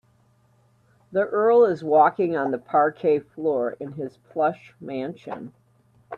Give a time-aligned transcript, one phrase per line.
[1.11, 5.53] The earl is walking on the parquet floor in his plush mansion.